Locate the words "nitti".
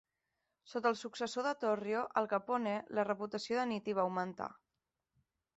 3.75-3.99